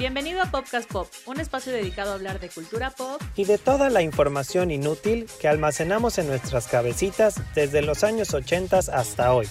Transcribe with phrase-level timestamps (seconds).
[0.00, 3.90] Bienvenido a Popcast Pop, un espacio dedicado a hablar de cultura pop y de toda
[3.90, 9.46] la información inútil que almacenamos en nuestras cabecitas desde los años 80 hasta hoy.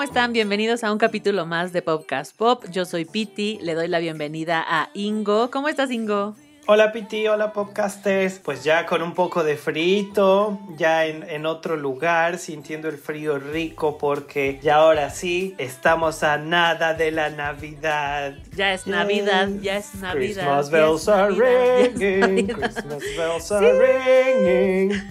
[0.00, 0.32] ¿Cómo están?
[0.32, 2.64] Bienvenidos a un capítulo más de Podcast Pop.
[2.70, 5.50] Yo soy Piti, le doy la bienvenida a Ingo.
[5.50, 6.34] ¿Cómo estás, Ingo?
[6.66, 8.38] Hola Piti, hola podcasters.
[8.38, 13.38] Pues ya con un poco de frito, ya en, en, otro lugar, sintiendo el frío
[13.38, 18.38] rico porque ya ahora sí estamos a nada de la Navidad.
[18.56, 20.60] Ya es Navidad, ya es Navidad.
[20.60, 25.02] Christmas bells are ringing, Christmas bells are ringing.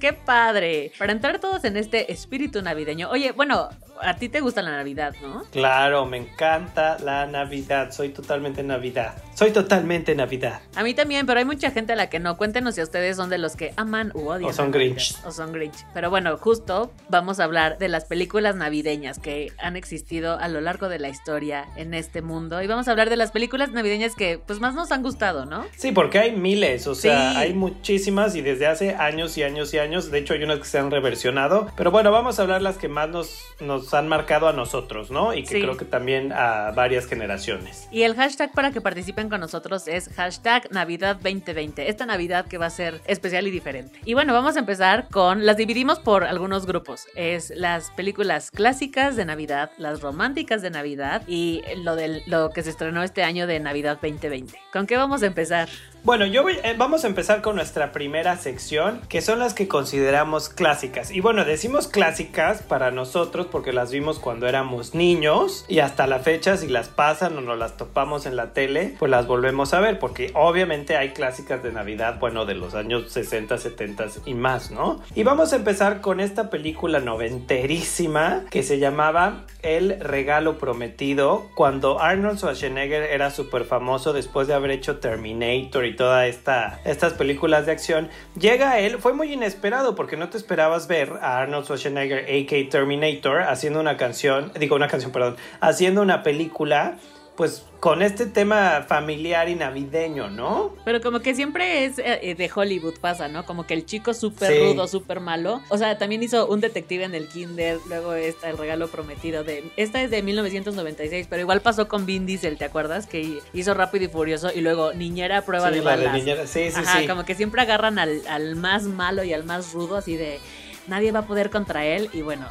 [0.00, 0.92] ¡Qué padre!
[0.96, 3.10] Para entrar todos en este espíritu navideño.
[3.10, 3.68] Oye, bueno,
[4.02, 5.44] a ti te gusta la Navidad, ¿no?
[5.50, 7.92] Claro, me encanta la Navidad.
[7.92, 9.14] Soy totalmente Navidad.
[9.34, 10.60] Soy totalmente Navidad.
[10.74, 12.36] A mí también, pero hay mucha gente a la que no.
[12.36, 14.50] Cuéntenos si ustedes son de los que aman u odian.
[14.50, 15.14] O son Grinch.
[15.24, 15.84] O son Grinch.
[15.94, 20.60] Pero bueno, justo vamos a hablar de las películas navideñas que han existido a lo
[20.60, 22.62] largo de la historia en este mundo.
[22.62, 25.66] Y vamos a hablar de las películas navideñas que pues más nos han gustado, ¿no?
[25.76, 26.86] Sí, porque hay miles.
[26.86, 30.42] O sea, hay muchísimas y desde hace años y años y años de hecho, hay
[30.42, 31.68] unas que se han reversionado.
[31.76, 35.34] Pero bueno, vamos a hablar las que más nos, nos han marcado a nosotros, ¿no?
[35.34, 37.88] Y que creo que también a varias generaciones.
[37.90, 41.88] Y el hashtag para que participen con nosotros es hashtag Navidad 2020.
[41.88, 43.98] Esta Navidad que va a ser especial y diferente.
[44.04, 45.46] Y bueno, vamos a empezar con.
[45.46, 47.06] Las dividimos por algunos grupos.
[47.14, 52.62] Es las películas clásicas de Navidad, las románticas de Navidad y lo, de lo que
[52.62, 54.58] se estrenó este año de Navidad 2020.
[54.72, 55.68] ¿Con qué vamos a empezar?
[56.04, 59.66] Bueno, yo voy, eh, vamos a empezar con nuestra primera sección, que son las que
[59.66, 61.10] consideramos clásicas.
[61.10, 66.20] Y bueno, decimos clásicas para nosotros porque las vimos cuando éramos niños y hasta la
[66.20, 69.80] fecha si las pasan o nos las topamos en la tele, pues las volvemos a
[69.80, 74.70] ver porque obviamente hay clásicas de Navidad, bueno, de los años 60, 70 y más,
[74.70, 75.02] ¿no?
[75.16, 82.00] Y vamos a empezar con esta película noventerísima que se llamaba El regalo prometido, cuando
[82.00, 87.66] Arnold Schwarzenegger era súper famoso después de haber hecho Terminator y todas esta, estas películas
[87.66, 92.24] de acción, llega él, fue muy inesperado porque no te esperabas ver a Arnold Schwarzenegger,
[92.24, 92.68] a.k.a.
[92.70, 96.98] Terminator, haciendo una canción, digo una canción, perdón, haciendo una película
[97.38, 100.74] pues con este tema familiar y navideño, ¿no?
[100.84, 103.46] Pero como que siempre es eh, de Hollywood pasa, ¿no?
[103.46, 105.62] Como que el chico súper rudo, súper malo.
[105.68, 109.70] O sea, también hizo un detective en el kinder, luego está el regalo prometido de...
[109.76, 113.06] Esta es de 1996, pero igual pasó con Vin Diesel, ¿te acuerdas?
[113.06, 116.12] Que hizo Rápido y Furioso y luego Niñera prueba de balas.
[116.12, 116.44] Niñera.
[116.44, 117.06] Sí, sí, Ajá, sí.
[117.06, 120.40] como que siempre agarran al, al más malo y al más rudo así de
[120.88, 122.46] nadie va a poder contra él y bueno,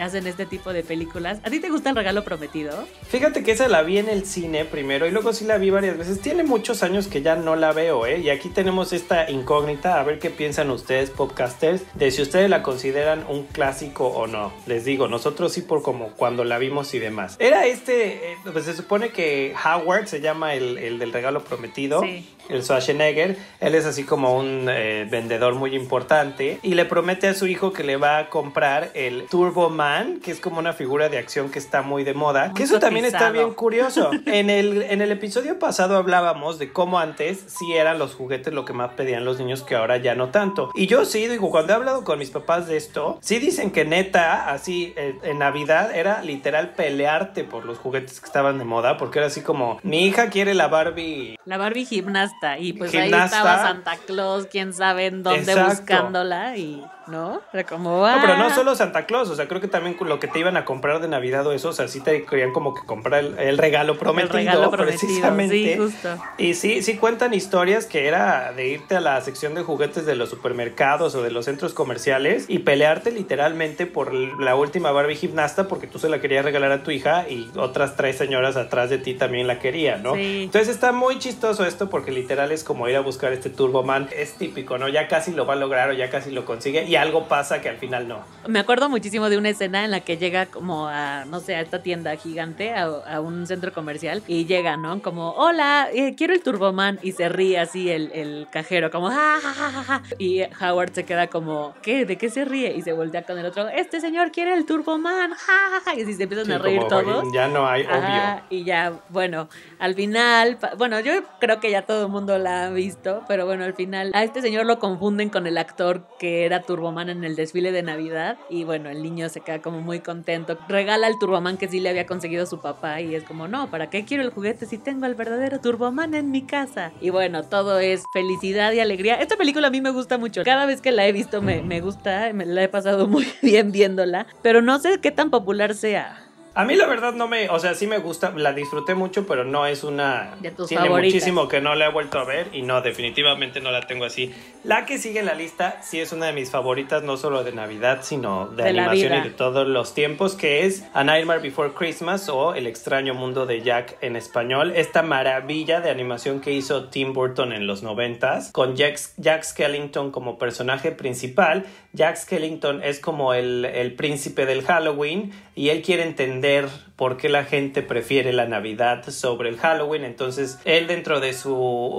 [0.00, 1.40] hacen este tipo de películas.
[1.44, 2.86] ¿A ti te gusta el regalo prometido?
[3.08, 5.96] Fíjate que esa la vi en el cine primero y luego sí la vi varias
[5.96, 6.20] veces.
[6.20, 8.18] Tiene muchos años que ya no la veo, ¿eh?
[8.18, 12.62] Y aquí tenemos esta incógnita, a ver qué piensan ustedes, podcasters, de si ustedes la
[12.62, 14.52] consideran un clásico o no.
[14.66, 17.36] Les digo, nosotros sí por como cuando la vimos y demás.
[17.38, 22.02] Era este, eh, pues se supone que Howard se llama el, el del regalo prometido.
[22.02, 22.26] Sí.
[22.48, 27.34] El Schwarzenegger, él es así como un eh, vendedor muy importante y le promete a
[27.34, 31.08] su hijo que le va a comprar el Turbo Man, que es como una figura
[31.08, 32.46] de acción que está muy de moda.
[32.46, 34.10] Muy que eso también está bien curioso.
[34.26, 38.64] En el, en el episodio pasado hablábamos de cómo antes sí eran los juguetes lo
[38.64, 40.70] que más pedían los niños, que ahora ya no tanto.
[40.74, 43.84] Y yo sí digo, cuando he hablado con mis papás de esto, sí dicen que
[43.84, 48.96] neta, así eh, en Navidad era literal pelearte por los juguetes que estaban de moda,
[48.96, 53.12] porque era así como, mi hija quiere la Barbie La Barbie gimnasta y pues ahí
[53.12, 55.76] estaba Santa Claus, quién sabe en dónde Exacto.
[55.76, 57.40] buscándola y ¿no?
[57.52, 58.54] Era como No, pero no "Ah".
[58.54, 61.08] solo Santa Claus, o sea, creo que también lo que te iban a comprar de
[61.08, 64.34] Navidad o eso, o sea, sí te querían como que comprar el, el regalo prometido,
[64.34, 65.54] regalo prometido, precisamente.
[65.54, 66.08] sí, justo.
[66.38, 70.16] Y sí, sí cuentan historias que era de irte a la sección de juguetes de
[70.16, 75.68] los supermercados o de los centros comerciales y pelearte literalmente por la última Barbie gimnasta
[75.68, 78.98] porque tú se la querías regalar a tu hija y otras tres señoras atrás de
[78.98, 80.14] ti también la querían, ¿no?
[80.14, 80.42] Sí.
[80.44, 84.08] Entonces está muy chistoso esto porque literal es como ir a buscar este Turboman.
[84.16, 84.88] Es típico, ¿no?
[84.88, 87.68] Ya casi lo va a lograr o ya casi lo consigue y algo pasa que
[87.68, 88.20] al final no.
[88.48, 91.60] Me acuerdo muchísimo de una escena en la que llega como a, no sé, a
[91.60, 95.02] esta tienda gigante, a, a un centro comercial, y llega, ¿no?
[95.02, 99.38] Como, hola, eh, quiero el Turboman, y se ríe así el, el cajero, como, "Ja,
[99.42, 100.02] ja, ja, ja, ja".
[100.18, 102.04] Y Howard se queda como, ¿qué?
[102.04, 102.72] ¿De qué se ríe?
[102.76, 105.36] Y se voltea con el otro, este señor quiere el Turboman, ja,
[105.70, 107.32] ja, ja", Y así se empiezan Sí, a reír como, todos.
[107.32, 108.60] Ya no hay, Ajá, obvio.
[108.60, 112.70] y ya, bueno, al final, bueno, yo creo que ya todo el mundo la ha
[112.70, 116.62] visto, pero bueno, al final a este señor lo confunden con el actor que era
[116.62, 120.56] Turboman en el desfile de Navidad y bueno, el niño se queda como muy contento.
[120.68, 123.90] Regala el Turboman que sí le había conseguido su papá y es como, no, ¿para
[123.90, 126.92] qué quiero el juguete si tengo el verdadero Turboman en mi casa?
[127.00, 129.16] Y bueno, todo es felicidad y alegría.
[129.16, 130.44] Esta película a mí me gusta mucho.
[130.44, 133.72] Cada vez que la he visto me, me gusta, me la he pasado muy bien
[133.72, 136.25] viéndola, pero no sé qué tan popular sea.
[136.56, 139.44] A mí la verdad no me, o sea, sí me gusta, la disfruté mucho, pero
[139.44, 140.36] no es una...
[140.40, 141.12] De tus Tiene favoritas.
[141.12, 144.34] muchísimo que no la he vuelto a ver y no, definitivamente no la tengo así.
[144.64, 147.52] La que sigue en la lista sí es una de mis favoritas, no solo de
[147.52, 152.30] Navidad, sino de, animación y de todos los tiempos, que es A Nightmare Before Christmas
[152.30, 154.72] o El extraño mundo de Jack en español.
[154.74, 160.10] Esta maravilla de animación que hizo Tim Burton en los noventas, con Jack, Jack Skellington
[160.10, 161.66] como personaje principal.
[161.96, 167.28] Jack Skellington es como el, el príncipe del Halloween y él quiere entender por qué
[167.30, 170.04] la gente prefiere la Navidad sobre el Halloween.
[170.04, 171.54] Entonces, él dentro de su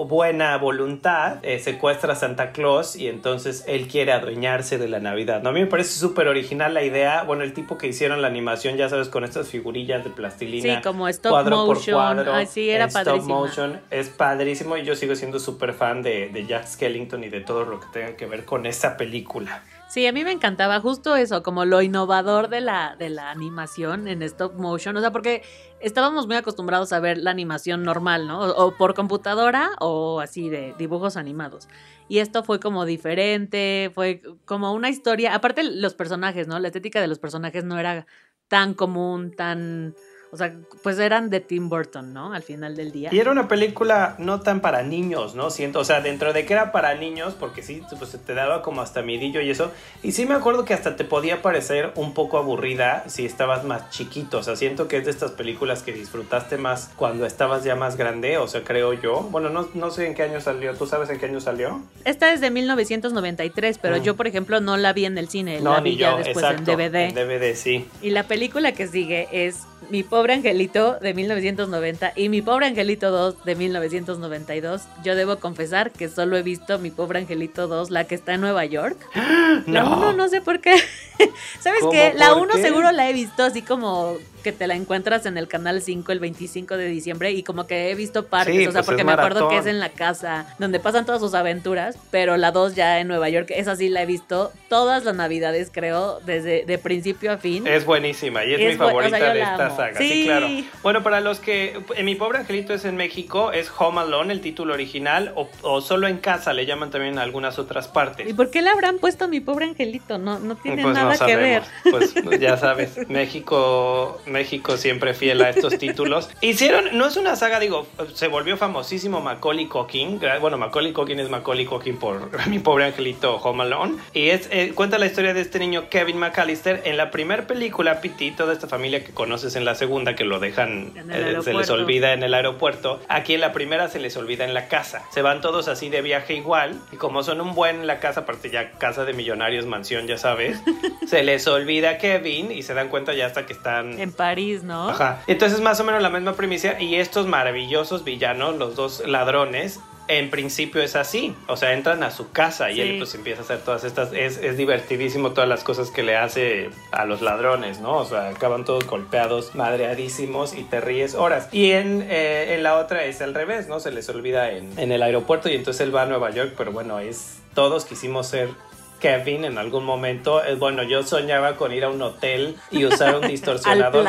[0.07, 5.41] buena voluntad eh, secuestra a Santa Claus y entonces él quiere adueñarse de la Navidad.
[5.41, 5.49] ¿no?
[5.49, 7.23] A mí me parece súper original la idea.
[7.23, 10.75] Bueno, el tipo que hicieron la animación, ya sabes, con estas figurillas de plastilina.
[10.75, 11.95] Sí, como stop cuadro por motion.
[11.95, 13.79] cuadro, Ay, sí, era stop motion.
[13.89, 17.65] Es padrísimo y yo sigo siendo súper fan de, de Jack Skellington y de todo
[17.65, 19.63] lo que tenga que ver con esa película.
[19.97, 24.07] Sí, a mí me encantaba justo eso, como lo innovador de la, de la animación
[24.07, 24.95] en stop motion.
[24.95, 25.41] O sea, porque
[25.79, 28.41] estábamos muy acostumbrados a ver la animación normal, ¿no?
[28.41, 31.67] O, o por computadora o así de dibujos animados.
[32.07, 35.33] Y esto fue como diferente, fue como una historia.
[35.33, 36.59] Aparte, los personajes, ¿no?
[36.59, 38.05] La estética de los personajes no era
[38.47, 39.95] tan común, tan.
[40.31, 40.53] O sea,
[40.83, 42.33] pues eran de Tim Burton, ¿no?
[42.33, 43.09] Al final del día.
[43.11, 45.49] Y era una película no tan para niños, ¿no?
[45.49, 48.81] Siento, o sea, dentro de que era para niños, porque sí, pues te daba como
[48.81, 49.71] hasta midillo y eso.
[50.03, 53.89] Y sí me acuerdo que hasta te podía parecer un poco aburrida si estabas más
[53.89, 54.39] chiquito.
[54.39, 57.95] O sea, siento que es de estas películas que disfrutaste más cuando estabas ya más
[57.97, 59.21] grande, o sea, creo yo.
[59.31, 60.73] Bueno, no, no sé en qué año salió.
[60.75, 61.81] ¿Tú sabes en qué año salió?
[62.05, 64.01] Esta es de 1993, pero Mm.
[64.03, 66.17] yo, por ejemplo, no la vi en el cine, No, la vi ni ya yo,
[66.17, 66.71] después exacto.
[66.71, 66.95] en DVD.
[67.09, 67.87] En DVD, sí.
[68.01, 69.59] Y la película que sigue es
[69.89, 74.81] Mi pobre angelito de 1990 y Mi pobre angelito 2 de 1992.
[75.03, 78.41] Yo debo confesar que solo he visto Mi pobre angelito 2, la que está en
[78.41, 78.97] Nueva York.
[79.67, 79.97] La No.
[80.09, 80.73] 1 no sé por qué.
[81.59, 82.13] ¿Sabes ¿Cómo qué?
[82.15, 82.61] La por 1 qué?
[82.63, 84.17] seguro la he visto así como
[84.47, 87.91] que te la encuentras en el canal 5 el 25 de diciembre y como que
[87.91, 90.55] he visto partes, Sí, o sea, pues porque me acuerdo que es en la casa
[90.57, 94.03] donde pasan todas sus aventuras, pero la 2 ya en Nueva York, esa sí la
[94.03, 97.67] he visto todas las navidades, creo, desde de principio a fin.
[97.67, 99.75] Es buenísima y es, Es mi bu- o sea, favorita de esta amo.
[99.75, 99.97] saga.
[99.97, 100.09] Sí.
[100.09, 100.23] Sí.
[100.25, 100.47] claro.
[100.83, 101.77] Bueno, para los que.
[101.95, 105.81] En Mi Pobre Angelito es en México, es Home Alone, el título original, o, o
[105.81, 108.29] Solo en Casa, le llaman también en algunas otras partes.
[108.29, 110.17] ¿Y por qué le habrán puesto a mi pobre angelito?
[110.17, 111.63] No, no tiene Pues nada no que ver.
[111.91, 116.29] Pues ya sabes, México, México siempre fiel a estos títulos.
[116.41, 120.19] Hicieron, no es una saga, digo, se volvió famosísimo Macaulay Culkin.
[120.39, 123.97] Bueno, Macaulay Culkin es Macaulay Culkin por mi pobre angelito Home Alone.
[124.13, 127.99] Y es, eh, cuenta la historia de este niño Kevin McAllister en la primera película,
[127.99, 131.69] Piti, toda esta familia que conoces en la segunda, que lo dejan, eh, se les
[131.69, 132.99] olvida en el aeropuerto.
[133.09, 135.03] Aquí en la primera se les olvida en la casa.
[135.11, 136.79] Se van todos así de viaje igual.
[136.91, 140.17] Y como son un buen en la casa, aparte ya casa de millonarios, mansión, ya
[140.17, 140.59] sabes,
[141.07, 144.89] se les olvida Kevin y se dan cuenta ya hasta que están En París, ¿no?
[144.89, 145.21] Ajá.
[145.27, 149.79] Entonces más o menos la misma primicia y estos maravillosos villanos, los dos ladrones,
[150.09, 152.81] en principio es así, o sea, entran a su casa y Sí.
[152.81, 156.15] él pues empieza a hacer todas estas, es, es divertidísimo todas las cosas que le
[156.15, 157.97] hace a los ladrones, ¿no?
[157.97, 161.49] O sea, acaban todos golpeados, madreadísimos y te ríes horas.
[161.51, 163.79] Y en, eh, en la otra es al revés, ¿no?
[163.81, 166.71] Se les olvida en, en el aeropuerto y entonces él va a Nueva York, pero
[166.71, 168.49] bueno, es, todos quisimos ser
[168.99, 170.43] Kevin en algún momento.
[170.43, 174.05] Eh, Bueno, yo soñaba con ir a un hotel y usar un distorsionador.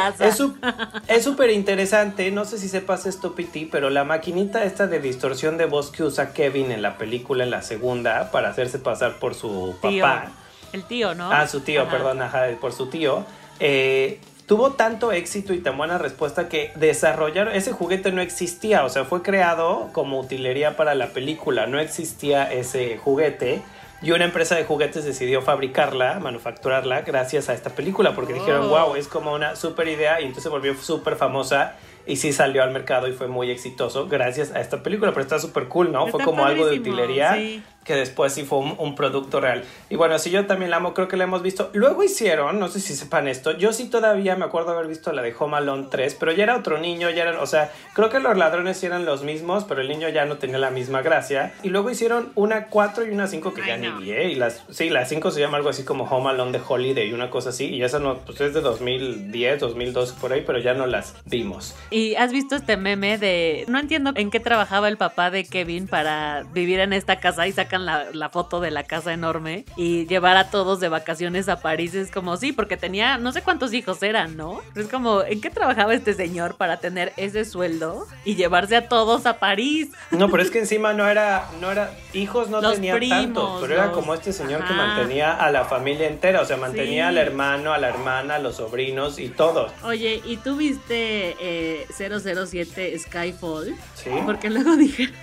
[1.09, 2.31] Es súper interesante.
[2.31, 6.03] No sé si sepas esto, Piti, pero la maquinita esta de distorsión de voz que
[6.03, 10.03] usa Kevin en la película, en la segunda, para hacerse pasar por su Tío.
[10.05, 10.33] papá.
[10.73, 11.31] El tío, ¿no?
[11.33, 11.91] Ah, su tío, Ajá.
[11.91, 13.25] perdón, ajá, por su tío.
[13.61, 17.55] eh, tuvo tanto éxito y tan buena respuesta que desarrollaron.
[17.55, 21.67] Ese juguete no existía, o sea, fue creado como utilería para la película.
[21.67, 23.61] No existía ese juguete.
[24.01, 28.69] Y una empresa de juguetes decidió fabricarla, manufacturarla, gracias a esta película, porque dijeron, Oh.
[28.69, 31.75] wow, es como una super idea, y entonces se volvió súper famosa.
[32.07, 35.39] Y sí salió al mercado y fue muy exitoso gracias a esta película, pero está
[35.39, 36.07] súper cool, ¿no?
[36.07, 37.63] fue como algo de utilería sí.
[37.89, 39.65] Que después sí fue un, un producto real.
[39.89, 41.71] Y bueno, si yo también la amo, creo que la hemos visto.
[41.73, 45.23] Luego hicieron, no sé si sepan esto, yo sí todavía me acuerdo haber visto la
[45.23, 48.21] de Home Alone 3, pero ya era otro niño, ya eran, o sea, creo que
[48.21, 51.55] los ladrones sí eran los mismos, pero el niño ya no tenía la misma gracia.
[51.63, 53.99] Y luego hicieron una 4 y una 5 que ya no.
[54.01, 54.29] ni vi, ¿eh?
[54.29, 57.31] Y las, sí, la 5 se llama algo así como Home Alone de Holiday, una
[57.31, 60.87] cosa así, y esa no, pues es de 2010, 2012 por ahí, pero ya no
[60.87, 61.75] las vimos.
[61.91, 63.65] Y has visto este meme de.
[63.67, 67.53] No entiendo en qué trabajaba el papá de Kevin para vivir en esta casa y
[67.53, 71.49] sacan sacan la, la foto de la casa enorme y llevar a todos de vacaciones
[71.49, 74.61] a París es como, sí, porque tenía, no sé cuántos hijos eran, ¿no?
[74.75, 78.89] Pero es como, ¿en qué trabajaba este señor para tener ese sueldo y llevarse a
[78.89, 79.89] todos a París?
[80.11, 83.61] No, pero es que encima no era, no era, hijos no Los tenía primos, tantos,
[83.63, 87.01] pero era como este señor que mantenía a la familia entera, o sea, mantenía Sí.
[87.01, 89.73] al hermano, a la hermana, a los sobrinos y todos.
[89.85, 93.75] Oye, ¿y tú viste eh, 007 Skyfall?
[93.95, 94.11] Sí.
[94.25, 95.15] Porque luego dijeron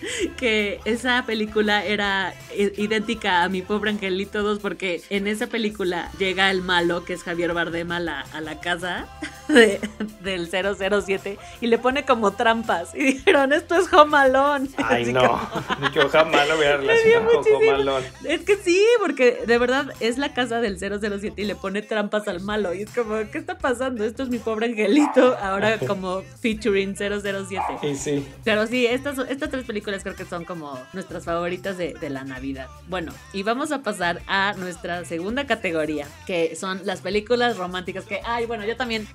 [0.36, 6.10] que esa película era i- idéntica a Mi Pobre Angelito 2 porque en esa película
[6.18, 9.06] llega el malo, que es Javier Bardem, a la, a la casa
[9.50, 9.80] de-
[10.20, 12.94] del 007 y le pone como trampas.
[12.94, 14.68] Y dijeron, esto es Home Alone.
[14.78, 18.04] Ay, Así no, como- yo jamás lo Me dio relacionado con muchísimo- Malón.
[18.24, 22.28] Es que sí, porque de verdad es la casa del 007 y le pone trampas
[22.28, 22.74] al malo.
[22.74, 24.04] Y es como, ¿qué está pasando?
[24.04, 27.62] Esto es mi pobre angelito, ahora como featuring 007.
[27.82, 28.26] Y sí.
[28.44, 32.24] Pero sí, estas, estas tres películas creo que son como nuestras favoritas de, de la
[32.24, 32.68] Navidad.
[32.88, 38.20] Bueno, y vamos a pasar a nuestra segunda categoría, que son las películas románticas, que,
[38.24, 39.06] ay, bueno, yo también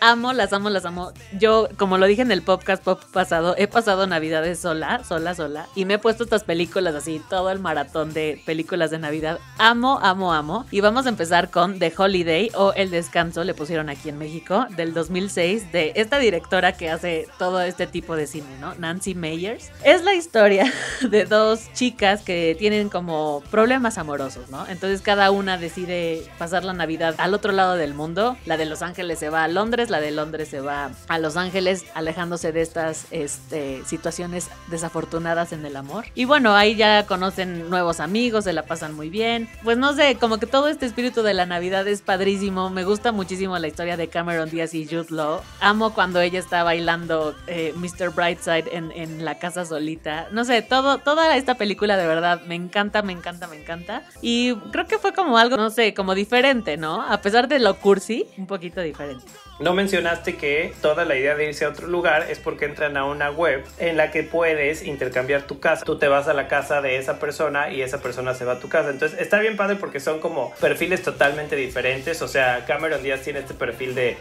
[0.00, 1.12] amo, las amo, las amo.
[1.38, 5.66] Yo, como lo dije en el podcast pop pasado, he pasado Navidades sola, sola, sola,
[5.74, 9.38] y me he puesto estas películas así, todo el maratón de películas de Navidad.
[9.58, 10.66] Amo, amo, amo.
[10.70, 14.66] Y vamos a empezar con The Holiday o El Descanso, le pusieron aquí en México,
[14.76, 18.74] del 2006, de esta directora que hace todo este tipo de cine, ¿no?
[18.74, 19.70] Nancy Meyers.
[19.84, 20.72] Es la historia
[21.10, 24.66] de dos chicas que tienen como problemas amorosos, ¿no?
[24.66, 28.36] Entonces cada una decide pasar la Navidad al otro lado del mundo.
[28.46, 31.36] La de Los Ángeles se va a Londres, la de Londres se va a Los
[31.36, 36.06] Ángeles, alejándose de estas este, situaciones desafortunadas en el amor.
[36.14, 39.48] Y bueno, ahí ya conocen nuevos amigos, se la pasan muy bien.
[39.62, 42.70] Pues no sé, como que todo este espíritu de la Navidad es padrísimo.
[42.70, 45.42] Me gusta muchísimo la historia de Cameron Díaz y Jude Law.
[45.60, 48.10] Amo cuando ella está bailando eh, Mr.
[48.10, 50.28] Brightside en, en la casa solita.
[50.32, 54.02] No sé, todo, toda esta película de verdad me encanta, me encanta, me encanta.
[54.22, 57.02] Y creo que fue como algo, no sé, como diferente, ¿no?
[57.02, 59.24] A pesar de lo cursi, un poquito diferente.
[59.60, 63.04] No mencionaste que toda la idea de irse a otro lugar es porque entran a
[63.04, 65.84] una web en la que puedes intercambiar tu casa.
[65.84, 68.58] Tú te vas a la casa de esa persona y esa persona se va a
[68.60, 68.90] tu casa.
[68.90, 72.22] Entonces está bien padre porque son como perfiles totalmente diferentes.
[72.22, 74.16] O sea, Cameron Díaz tiene este perfil de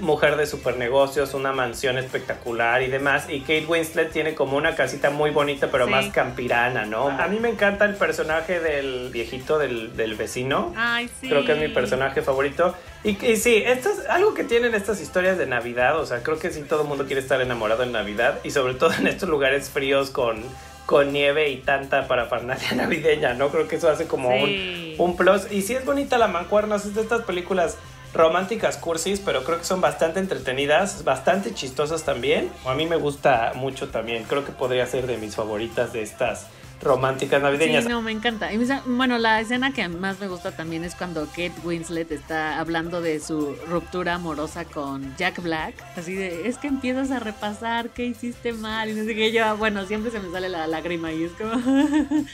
[0.00, 3.26] mujer de super negocios, una mansión espectacular y demás.
[3.28, 5.90] Y Kate Winslet tiene como una casita muy bonita pero Sí.
[5.90, 7.08] más campirana, ¿no?
[7.08, 10.72] A mí me encanta el personaje del viejito del, del vecino.
[10.76, 11.28] Ay, sí.
[11.28, 12.74] Creo que es mi personaje favorito.
[13.06, 15.98] Y, y sí, esto es algo que tienen estas historias de Navidad.
[16.00, 18.40] O sea, creo que sí todo el mundo quiere estar enamorado en Navidad.
[18.42, 20.42] Y sobre todo en estos lugares fríos con,
[20.86, 23.50] con nieve y tanta parafernalia navideña, ¿no?
[23.50, 24.96] Creo que eso hace como Sí.
[24.98, 25.50] un, un plus.
[25.52, 26.76] Y sí es bonita la mancuerna.
[26.76, 27.76] Es de estas películas
[28.12, 32.50] románticas cursis, pero creo que son bastante entretenidas, bastante chistosas también.
[32.64, 34.24] A mí me gusta mucho también.
[34.24, 36.46] Creo que podría ser de mis favoritas de estas
[36.80, 37.84] románticas navideñas.
[37.84, 38.52] Sí, no, me encanta.
[38.52, 43.00] Y bueno, la escena que más me gusta también es cuando Kate Winslet está hablando
[43.00, 45.74] de su ruptura amorosa con Jack Black.
[45.96, 48.90] Así de, es que empiezas a repasar qué hiciste mal.
[48.90, 49.32] Y no sé qué.
[49.32, 51.52] Yo, ah, bueno, siempre se me sale la lágrima y es como,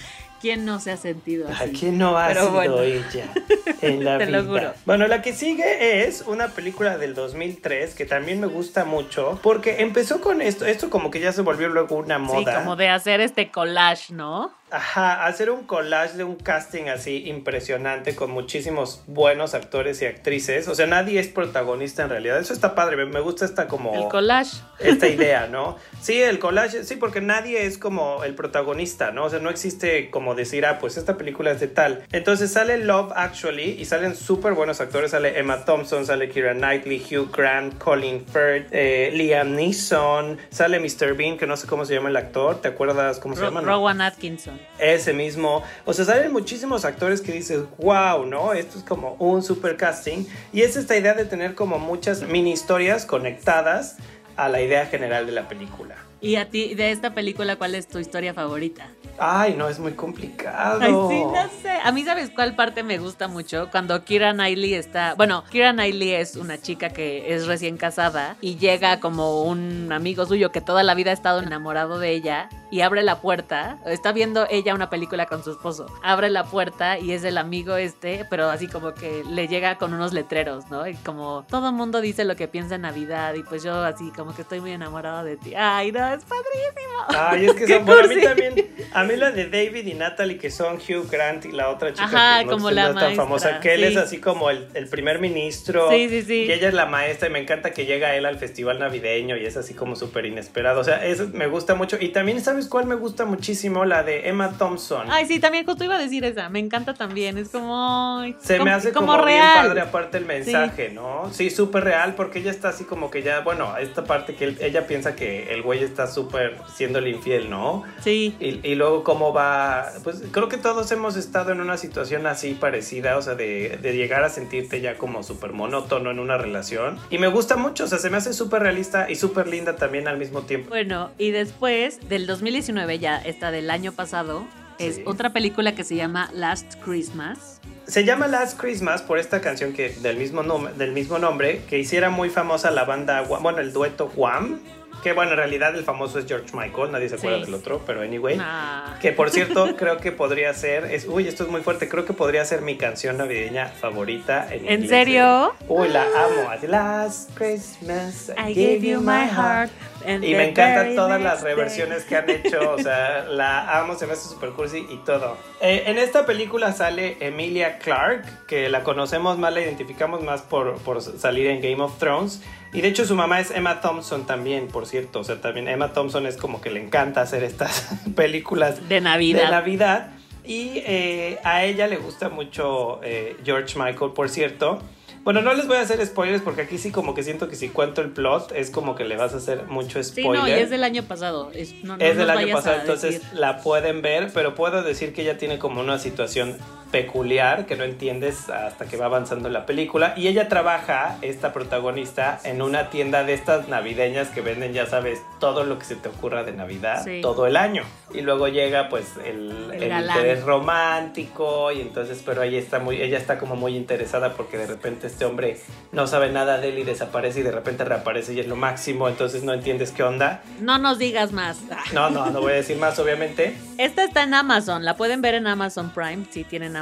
[0.43, 1.73] ¿quién no se ha sentido ¿A así?
[1.73, 2.81] quién no ha Pero sido bueno.
[2.83, 3.33] ella
[3.81, 4.39] en la Te vida?
[4.43, 4.75] lo juro.
[4.85, 9.81] Bueno, la que sigue es una película del 2003 que también me gusta mucho porque
[9.81, 12.59] empezó con esto, esto como que ya se volvió luego una Sí, moda.
[12.59, 14.53] como de hacer este collage, ¿no?
[14.73, 20.67] Ajá, hacer un collage de un casting así impresionante con muchísimos buenos actores y actrices.
[20.69, 22.39] O sea, nadie es protagonista en realidad.
[22.41, 24.57] Eso está padre, me- gusta esta como El collage.
[24.81, 25.77] esta idea, ¿no?
[26.01, 29.25] Sí, el collage, sí, porque nadie es como el protagonista, ¿no?
[29.27, 32.03] O sea, no existe como decir, ah, pues esta película es de tal.
[32.11, 35.11] Entonces sale Love Actually y salen súper buenos actores.
[35.13, 41.15] Sale Emma Thompson, sale Kira Knightley, Hugh Grant, Colin Firth, eh, Liam Neeson, sale Mr.
[41.15, 42.61] Bean, que no sé cómo se llama el actor.
[42.63, 43.61] ¿Te acuerdas cómo se Ro- llama?
[43.61, 44.59] Rowan Atkinson.
[44.79, 45.63] Ese mismo.
[45.85, 48.53] O sea, salen muchísimos actores que dices, wow, ¿no?
[48.53, 50.25] Esto es como un super casting.
[50.53, 53.97] Y es esta idea de tener como muchas mini historias conectadas
[54.37, 55.97] a la idea general de la película.
[56.21, 58.87] Y a ti, de esta película, ¿cuál es tu historia favorita?
[59.19, 60.79] Ay, no, es muy complicado.
[60.81, 61.79] Ay, sí, no sé.
[61.83, 63.69] A mí, ¿sabes cuál parte me gusta mucho?
[63.73, 65.15] Cuando Kira Knightley está.
[65.15, 70.25] Bueno, Kira Knightley es una chica que es recién casada y llega como un amigo
[70.25, 73.77] suyo que toda la vida ha estado enamorado de ella y abre la puerta.
[73.85, 75.87] Está viendo ella una película con su esposo.
[76.03, 79.93] Abre la puerta y es el amigo este, pero así como que le llega con
[79.93, 80.89] unos letreros, ¿no?
[80.89, 84.11] Y como todo el mundo dice lo que piensa en Navidad y pues yo así
[84.17, 85.53] como que estoy muy enamorado de ti.
[85.55, 87.05] Ay, no, es padrísimo.
[87.09, 90.39] Ay, es que son, bueno, a mí también, a mí la de David y Natalie,
[90.39, 92.95] que son Hugh Grant y la otra chica Ajá, que no, como la es tan
[92.95, 93.87] maestra, famosa, que él sí.
[93.89, 95.91] es así como el, el primer ministro.
[95.91, 96.45] Sí, sí, sí.
[96.45, 99.45] Y ella es la maestra y me encanta que llega él al festival navideño y
[99.45, 100.81] es así como súper inesperado.
[100.81, 101.99] O sea, eso me gusta mucho.
[102.01, 103.85] Y también, ¿sabes ¿sabes cuál me gusta muchísimo?
[103.85, 105.07] La de Emma Thompson.
[105.11, 106.49] Ay, sí, también justo iba a decir esa.
[106.49, 107.37] Me encanta también.
[107.39, 108.23] Es como.
[108.41, 109.67] Se como- me hace como, como bien real.
[109.67, 111.31] padre aparte el mensaje, ¿no?
[111.33, 114.59] Sí, súper real porque ella está así como que ya, bueno, esta parte que él-
[114.61, 117.83] ella piensa que el güey está súper siéndole infiel, ¿no?
[118.03, 118.35] Sí.
[118.39, 122.55] Y, y luego cómo va, pues creo que todos hemos estado en una situación así
[122.55, 126.99] parecida, o sea, de, de llegar a sentirte ya como súper monótono en una relación.
[127.11, 130.07] Y me gusta mucho, o sea, se me hace súper realista y súper linda también
[130.09, 130.69] al mismo tiempo.
[130.69, 134.47] Bueno, y después del 2019, ya esta del año pasado,
[134.79, 135.03] es Sí.
[135.07, 137.61] otra película que se llama Last Christmas.
[137.87, 140.43] Se llama Last Christmas por esta canción que del mismo,
[140.77, 144.61] del mismo nombre, que hiciera muy famosa la banda, bueno, el dueto Wham,
[145.03, 147.45] que bueno, en realidad el famoso es George Michael, nadie se acuerda Sí.
[147.47, 148.39] del otro, pero anyway.
[148.41, 148.97] Ah.
[149.01, 152.13] Que por cierto, creo que podría ser, es, uy, esto es muy fuerte, creo que
[152.13, 155.55] podría ser mi canción navideña favorita en ¿En inglés, serio?
[155.69, 156.51] Uy, la amo.
[156.51, 159.71] Así, Last Christmas I gave you my heart.
[160.07, 164.07] and Y me encantan todas las reversiones que han hecho, o sea, la amo, se
[164.07, 165.37] me hace super cursi y todo.
[165.61, 170.79] Eh, en esta película sale Emilia Clarke, que la conocemos más, la identificamos más por,
[170.79, 172.43] por salir en Game of Thrones.
[172.73, 175.21] Y de hecho su mamá es Emma Thompson también, por cierto.
[175.21, 179.45] O sea, también Emma Thompson es como que le encanta hacer estas películas De Navidad.
[179.45, 180.11] de Navidad.
[180.45, 184.81] Y eh, a ella le gusta mucho eh, George Michael, por cierto.
[185.23, 187.69] Bueno, no les voy a hacer spoilers porque aquí sí como que siento que si
[187.69, 190.41] cuento el plot es como que le vas a hacer mucho Sí, spoiler.
[190.43, 191.53] no, y es del año pasado.
[191.55, 193.39] Es, no, no Es del año pasado, entonces decir.
[193.39, 196.57] la pueden ver, pero puedo decir que ella tiene como una situación
[196.93, 200.15] peculiar que no entiendes hasta que va avanzando la película.
[200.17, 205.21] Y ella trabaja, esta protagonista, en una tienda de estas navideñas que venden, ya sabes,
[205.41, 207.21] todo lo que se te ocurra de Navidad Sí.
[207.23, 207.83] todo el año.
[208.15, 213.01] Y luego llega pues el, El el interés romántico y entonces, pero ella está muy,
[213.01, 215.59] ella está como muy interesada porque de repente este hombre
[215.93, 219.09] no sabe nada de él y desaparece y de repente reaparece y es lo máximo,
[219.09, 220.43] entonces no entiendes qué onda.
[220.61, 221.59] No nos digas más.
[221.93, 223.57] No, no, no voy a decir más, obviamente.
[223.79, 224.85] Esta está en Amazon.
[224.85, 226.25] La pueden ver en Amazon Prime.
[226.31, 226.82] Si tienen Amazon,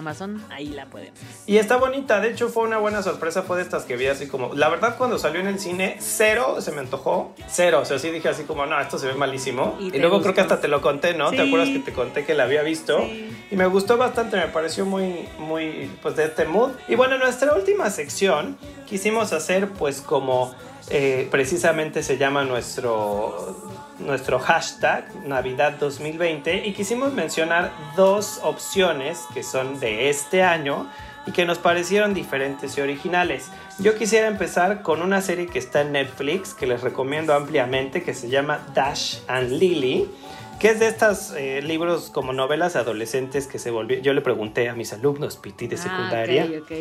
[0.50, 1.22] ahí la pueden ver.
[1.46, 4.26] Y está bonita, de hecho fue una buena sorpresa, fue de estas que vi así
[4.26, 7.98] como, la verdad cuando salió en el cine, cero se me antojó, cero, o sea,
[7.98, 9.76] sí dije así como, no, esto se ve malísimo.
[9.80, 11.30] Y luego creo que hasta te lo conté, ¿no?
[11.30, 13.00] ¿Te acuerdas que te conté que la había visto?
[13.00, 13.30] Sí.
[13.50, 16.70] Y me gustó bastante, me pareció muy, muy, pues de este mood.
[16.88, 20.54] Y bueno, en nuestra última sección quisimos hacer pues como
[20.90, 23.56] eh, precisamente se llama nuestro,
[24.00, 30.90] nuestro hashtag Navidad 2020 y quisimos mencionar dos opciones que son de este año
[31.26, 33.50] y que nos parecieron diferentes y originales.
[33.78, 38.14] Yo quisiera empezar con una serie que está en Netflix que les recomiendo ampliamente que
[38.14, 40.08] se llama Dash and Lily
[40.58, 41.32] que es de estos
[41.62, 43.98] libros como novelas adolescentes que se volvió.
[44.00, 46.46] Yo le pregunté a mis alumnos, Piti, de secundaria.
[46.46, 46.72] Ah, ok.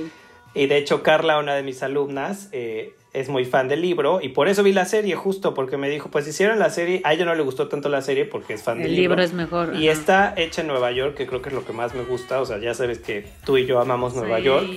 [0.53, 4.29] Y de hecho, Carla, una de mis alumnas, eh, es muy fan del libro y
[4.29, 7.01] por eso vi la serie, justo porque me dijo: Pues hicieron la serie.
[7.03, 9.23] A ella no le gustó tanto la serie porque es fan El del libro libro.
[9.23, 9.75] es mejor.
[9.75, 9.99] Y ajá.
[9.99, 12.39] está hecha en Nueva York, que creo que es lo que más me gusta.
[12.41, 14.39] O sea, ya sabes que tú y yo amamos Nueva.
[14.39, 14.67] York.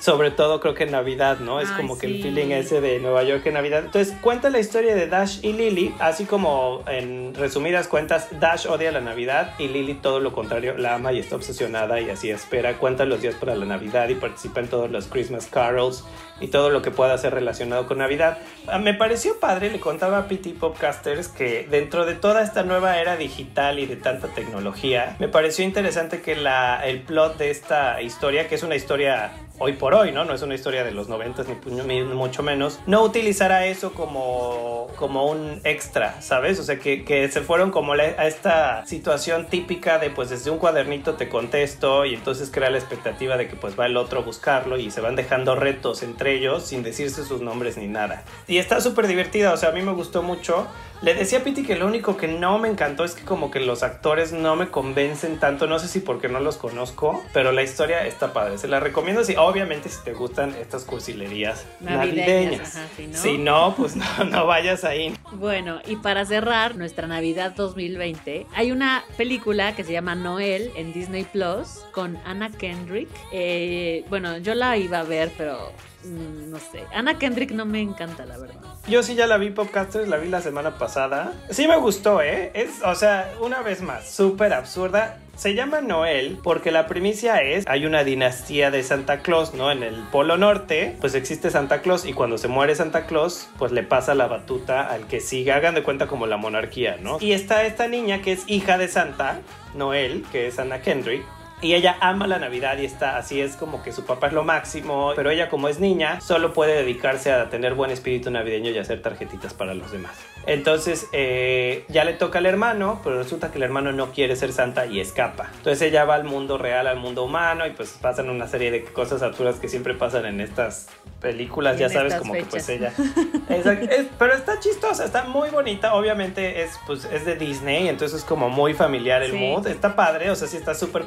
[0.00, 1.58] Sobre todo creo que en Navidad, ¿no?
[1.58, 3.82] Es Ay, como que el feeling ese de Nueva York en Navidad.
[3.86, 8.92] Entonces cuenta la historia de Dash y Lily, así como en resumidas cuentas, Dash odia
[8.92, 12.74] la Navidad y Lily todo lo contrario, la ama y está obsesionada y así espera,
[12.76, 16.04] cuenta los días para la Navidad y participa en todos los Christmas carols
[16.40, 18.38] y todo lo que pueda ser relacionado con Navidad.
[18.66, 23.00] Ah, Me pareció padre, le contaba a PT Popcasters que dentro de toda esta nueva
[23.00, 28.00] era digital y de tanta tecnología, me pareció interesante que la, el plot de esta
[28.02, 30.26] historia, que es una historia hoy por hoy, ¿no?
[30.26, 32.78] No es una historia de los 90 ni, ni mucho menos.
[32.86, 36.58] No utilizará eso como, como un extra, ¿sabes?
[36.60, 40.50] O sea, que, que se fueron como la- a esta situación típica de pues desde
[40.50, 44.20] un cuadernito te contesto y entonces crea la expectativa de que pues va el otro
[44.20, 48.24] a buscarlo y se van dejando retos entre ellos sin decirse sus nombres ni nada.
[48.48, 50.66] Y está súper divertida, o sea, a mí me gustó mucho.
[51.02, 53.60] Le decía a Piti que lo único que no me encantó es que como que
[53.60, 57.62] los actores no me convencen tanto, no sé si porque no los conozco, pero la
[57.62, 62.76] historia está padre, se la recomiendo si obviamente si te gustan estas cursilerías Navideñas, navideñas.
[62.76, 65.14] ajá, si no- Si no, pues no, no vayas ahí.
[65.32, 70.94] Bueno, y para cerrar nuestra Navidad 2020, hay una película que se llama Noel en
[70.94, 73.10] Disney Plus con Anna Kendrick.
[73.32, 75.72] Eh, bueno, yo la iba a ver, pero
[76.06, 76.84] no sé.
[76.92, 78.60] Anna Kendrick no me encanta, la verdad.
[78.88, 81.32] Yo sí ya la vi Popcasters, la vi la semana pasada.
[81.50, 82.50] Sí me gustó, ¿eh?
[82.54, 85.18] Es, o sea, una vez más, súper absurda.
[85.36, 89.70] Se llama Noel porque la primicia es, hay una dinastía de Santa Claus, ¿no?
[89.70, 93.70] En el Polo Norte, pues existe Santa Claus y cuando se muere Santa Claus, pues
[93.70, 97.18] le pasa la batuta al que sigue, hagan de cuenta como la monarquía, ¿no?
[97.20, 99.40] Y está esta niña que es hija de Santa,
[99.74, 101.22] Noel, que es Anna Kendrick,
[101.62, 104.44] y ella ama la Navidad y está así es como que su papá es lo
[104.44, 108.78] máximo, pero ella como es niña solo puede dedicarse a tener buen espíritu navideño y
[108.78, 110.12] hacer tarjetitas para los demás.
[110.46, 114.52] Entonces eh, ya le toca al hermano, pero resulta que el hermano no quiere ser
[114.52, 115.50] santa y escapa.
[115.56, 118.84] Entonces ella va al mundo real, al mundo humano y pues pasan una serie de
[118.84, 120.88] cosas absurdas que siempre pasan en estas
[121.20, 122.92] películas, ya sabes, como que pues ella...
[124.18, 128.48] pero está chistosa, está muy bonita, obviamente es, pues, es de Disney, entonces es como
[128.48, 131.04] muy familiar el mood, está padre, o sea, sí está súper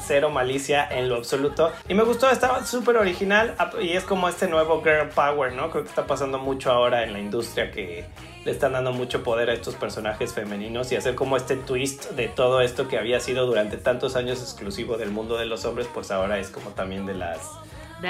[0.00, 1.72] cero malicia en lo absoluto.
[1.88, 5.70] Y me gustó, estaba súper original y es como este nuevo girl power, ¿no?
[5.70, 8.04] Creo que está pasando mucho ahora en la industria que
[8.44, 12.28] le están dando mucho poder a estos personajes femeninos y hacer como este twist de
[12.28, 16.10] todo esto que había sido durante tantos años exclusivo del mundo de los hombres, pues
[16.10, 17.40] ahora es como también de las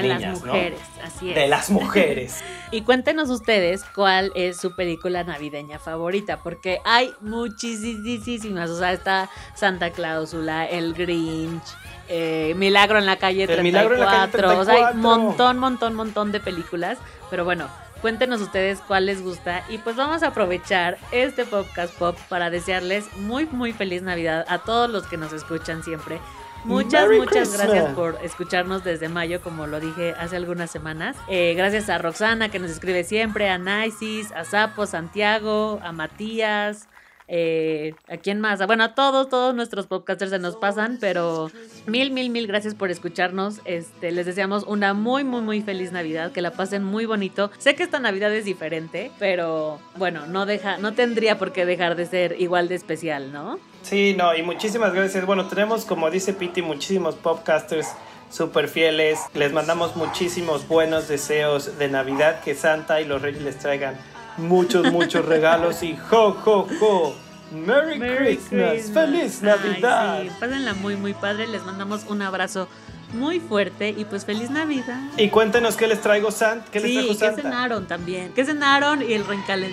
[0.02, 1.34] de las mujeres, así es.
[1.34, 2.44] De las mujeres.
[2.70, 8.70] y cuéntenos ustedes cuál es su película navideña favorita, porque hay muchísimas.
[8.70, 11.62] O sea, está Santa Clausula, El Grinch,
[12.08, 14.58] eh, Milagro en la calle 34.
[14.58, 16.98] O sea, hay un montón, montón, montón de películas.
[17.30, 17.68] Pero bueno,
[18.02, 19.64] cuéntenos ustedes cuál les gusta.
[19.68, 24.58] Y pues vamos a aprovechar este podcast pop para desearles muy, muy feliz Navidad a
[24.58, 26.20] todos los que nos escuchan siempre.
[26.64, 31.16] Muchas, muchas gracias por escucharnos desde mayo, como lo dije hace algunas semanas.
[31.28, 36.88] Eh, gracias a Roxana, que nos escribe siempre, a Nisis, a Sapo, Santiago, a Matías,
[37.26, 38.64] eh, ¿A quién más?
[38.66, 41.50] Bueno, a todos, todos nuestros podcasters se nos pasan, pero
[41.86, 43.60] mil, mil, mil gracias por escucharnos.
[43.64, 47.50] Este, les deseamos una muy, muy, muy feliz Navidad, que la pasen muy bonito.
[47.58, 51.96] Sé que esta Navidad es diferente, pero bueno, no deja, no tendría por qué dejar
[51.96, 53.58] de ser igual de especial, ¿no?
[53.82, 55.24] Sí, no, y muchísimas gracias.
[55.24, 57.88] Bueno, tenemos, como dice Piti, muchísimos podcasters
[58.30, 59.18] súper fieles.
[59.32, 63.96] Les mandamos muchísimos buenos deseos de Navidad, que Santa y los Reyes les traigan
[64.36, 67.14] muchos, muchos regalos y jo, jo, jo.
[67.52, 68.90] Merry, Christmas.
[68.92, 70.22] feliz Navidad.
[70.22, 70.30] sí.
[70.40, 71.46] Pásenla muy, muy padre.
[71.46, 72.68] Les mandamos un abrazo
[73.14, 75.00] muy fuerte y pues feliz Navidad.
[75.16, 78.32] Y cuéntenos qué les traigo Sant, qué sí, les traigo cenaron también?
[78.34, 79.24] ¿Qué cenaron y el,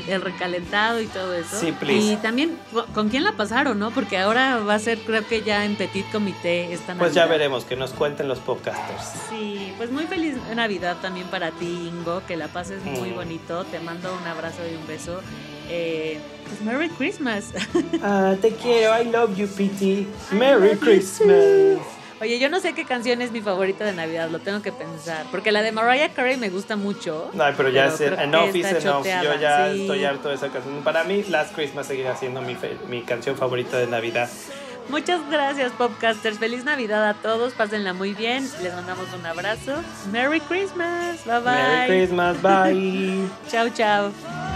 [0.08, 1.60] el recalentado y todo eso?
[1.60, 2.14] Sí, please.
[2.14, 2.58] Y también
[2.94, 3.92] con quién la pasaron, ¿no?
[3.92, 7.00] Porque ahora va a ser creo que ya en petit comité esta Navidad.
[7.00, 9.22] Pues ya veremos, que nos cuenten los podcasters.
[9.30, 13.16] Sí, pues muy feliz Navidad también para ti, Ingo, que la pases muy mm.
[13.16, 13.64] bonito.
[13.66, 15.22] Te mando un abrazo y un beso.
[15.70, 17.54] Eh, pues Merry Christmas.
[18.04, 20.08] Ah, te quiero, I love you, Pity.
[20.32, 21.80] Merry Christmas.
[22.22, 25.26] Oye, yo no sé qué canción es mi favorita de Navidad, lo tengo que pensar.
[25.32, 27.32] Porque la de Mariah Carey me gusta mucho.
[27.34, 29.04] No, pero ya es enough is enough.
[29.04, 30.84] Yo ya estoy harto de esa canción.
[30.84, 32.56] Para mí, Last Christmas seguirá siendo mi,
[32.88, 34.30] mi canción favorita de Navidad.
[34.90, 36.38] Muchas gracias, Popcasters.
[36.38, 37.54] Feliz Navidad a todos.
[37.54, 38.48] Pásenla muy bien.
[38.62, 39.82] Les mandamos un abrazo.
[40.12, 41.26] Merry Christmas.
[41.26, 41.54] Bye bye.
[41.54, 42.42] Merry Christmas.
[42.42, 43.30] Bye.
[43.50, 44.51] chao, chao.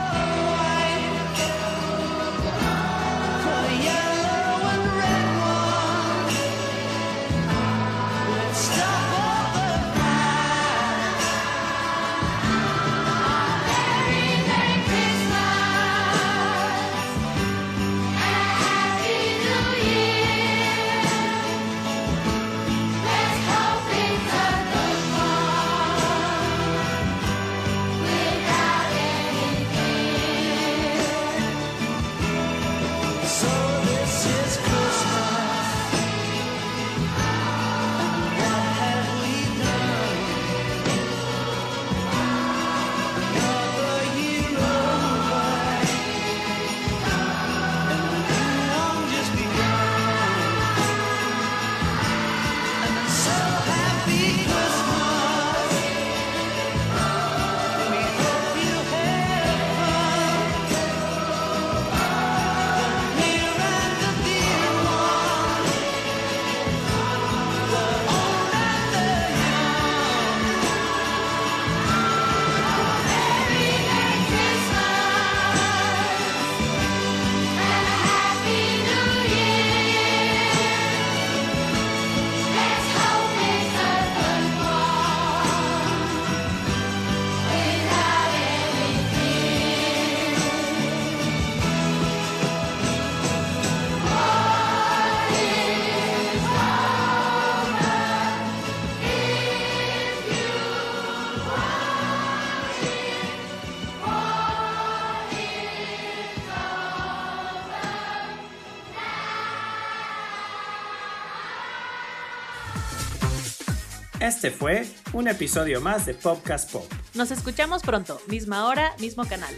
[114.25, 116.91] Este fue un episodio más de Podcast Pop.
[117.13, 119.53] Nos escuchamos pronto, misma hora, mismo canal.